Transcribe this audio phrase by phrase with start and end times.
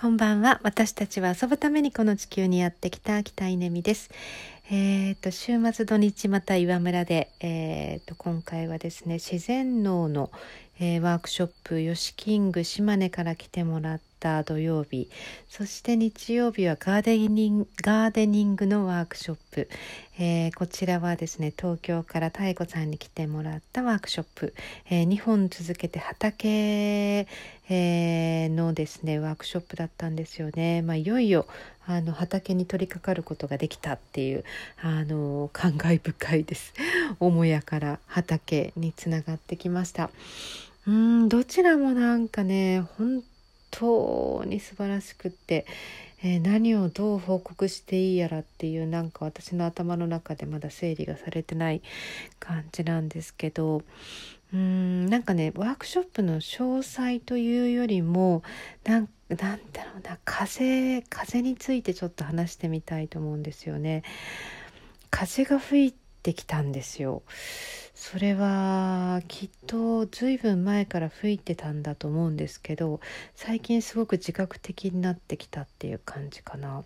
[0.00, 0.60] こんばんは。
[0.62, 4.10] 私たちは遊ぶためにこの地球にやってきた北稲美です。
[4.70, 10.30] えっ、ー、と、週末土日また岩村で、えっ、ー、と、今回はですね、自然農の、
[10.80, 15.10] えー、ワークショップ、ヨシキング島根から来てもらった土曜日、
[15.48, 19.68] そして日曜日はガーデニングガーデニングのワークショップ、
[20.18, 24.54] えー、こちらはですね、東京から妙子さんに来てもらったワークショップ、
[24.88, 27.26] えー、2本続けて畑、
[27.70, 30.82] え、のですね、ワークショップだったんですよね。
[30.82, 31.46] まあ、いよいよ
[31.88, 34.44] あの畑に取り掛かることができたっていう
[34.82, 36.74] あの感慨深いです。
[37.18, 40.10] 母屋から畑につながってきました。
[40.88, 43.22] うんどちらもなんかね本
[43.70, 45.66] 当に素晴らしくって、
[46.22, 51.82] えー、何をどう報告していいやらっていうなんか私の頭の中でまだ整理がされてない
[52.40, 53.82] 感じなんですけど
[54.54, 58.42] うんなんかねワークショップの詳細というよりも
[58.84, 64.04] なんなんだろうな風風についてちょっと話してみたいと思うんですよね。
[65.10, 67.22] 風が吹いてきたんですよ。
[68.00, 73.00] それはきっとずいぶん前から吹いてたんだと思うんですけど
[73.34, 76.84] 最近すごく自覚的になってきたっていう感じかな。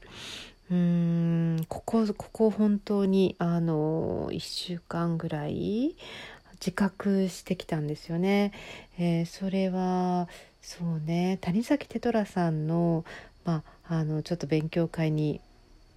[0.70, 5.96] うーんここここ本当にあの1週間ぐらい
[6.54, 8.52] 自覚してきたんですよね。
[8.98, 10.28] えー、それは
[10.62, 13.04] そうね谷崎テトラさんの,、
[13.44, 15.42] まあ、あのちょっと勉強会に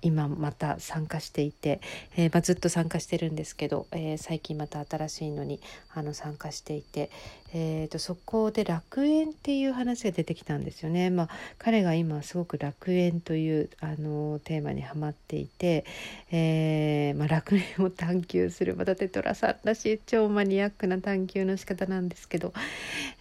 [0.01, 1.81] 今また参加していて、
[2.15, 5.59] えー、まあ、ずっと参加してるんですけど、えー、最近また新しいのに
[5.93, 7.09] あの参加していて、
[7.57, 11.09] えーと、そこで楽園っていう話が出てきたんですよね。
[11.09, 15.85] まあ、彼が今すごく楽園というあのテーマにはまっていて、
[16.31, 22.51] えー、まあ、楽園を探求するまたテトラさんらしい超マニアックな探求の仕方なんですけど、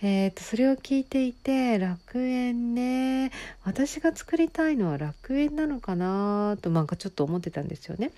[0.03, 3.31] えーと、それを聞いていて楽園ね
[3.63, 8.11] 私が作りたいのは楽園なのかなとなんかちょっと思ってたんですよね。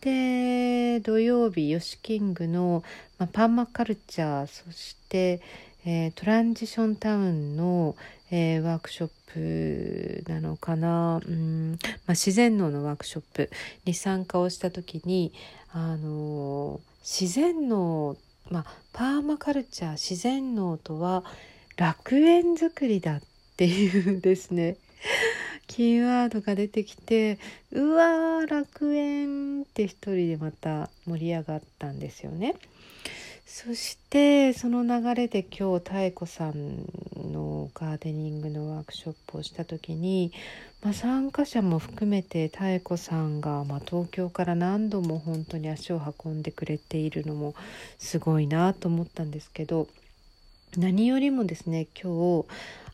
[0.00, 2.84] で土曜日ヨシキングの、
[3.18, 5.40] まあ、パーマカルチャーそして、
[5.84, 7.96] えー、トランジションタウンの、
[8.30, 9.10] えー、ワークショッ
[10.24, 11.72] プなのかな、うん。
[11.72, 11.76] ま
[12.08, 13.50] あ、自然農のワークショップ
[13.84, 15.32] に参加をした時に、
[15.72, 18.16] あのー、自然農、
[18.50, 21.24] まあ、パーマカルチャー自然農とは
[21.76, 23.22] 楽園作りだっ
[23.56, 24.76] ていうですね。
[25.78, 27.38] キーワードが出てきて
[27.70, 32.56] うわー楽園って一人でまた盛り上がったんですよね。
[33.46, 36.78] そしてその流れで今日妙子さん
[37.32, 40.32] のガーデニングのワークショップをした時に、
[40.82, 47.54] まあ、参加者も含めて妙子さんが、まあ、東京から何度も本当に足を運んでくれているのも
[48.00, 49.86] すごいなと思ったんですけど
[50.76, 52.46] 何よりもですね今日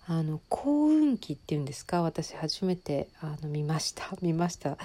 [0.06, 2.02] あの幸運期っていうんですか？
[2.02, 4.10] 私初めてあの見ました。
[4.20, 4.76] 見ました。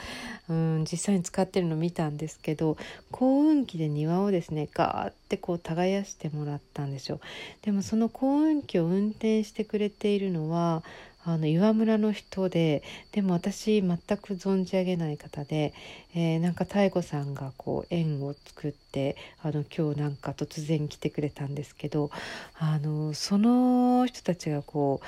[0.49, 2.77] うん実際に使ってるの見たんですけど
[3.11, 7.19] 幸運期で庭をですねガーってこう耕してもらったんですよ。
[7.63, 10.83] でもその幸運期を運転してくれているのは
[11.29, 12.81] あの岩村の人で
[13.11, 15.73] でも私全く存じ上げない方で、
[16.15, 22.09] えー、なんか妙子さんがこう縁を作ってあの今日なんか突然来てくれたんですけど
[22.57, 25.05] あのその人たちがこう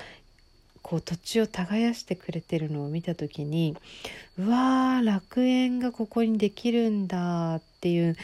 [0.84, 3.76] こう土地を耕してくれてるのを見た時に
[4.38, 8.16] うわー楽園がここにできるんだっていう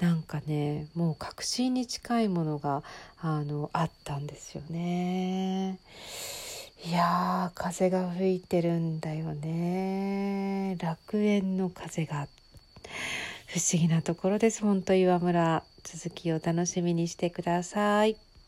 [0.00, 2.82] なんかねもう確信に近いものが
[3.20, 5.78] あのあったんですよね。
[6.84, 10.76] いやー風が吹いてるんだよね。
[10.80, 12.28] 楽園の風が
[13.46, 14.62] 不思議なところです。
[14.62, 18.16] 本当岩村続きを楽しみにしてください。